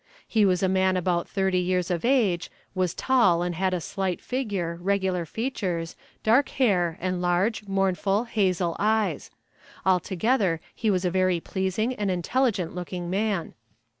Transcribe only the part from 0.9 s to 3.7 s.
about thirty years of age, was tall and